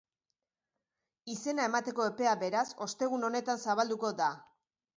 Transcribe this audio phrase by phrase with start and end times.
[1.33, 4.35] Izena emateko epea, beraz, ostegun honetan zabalduko da.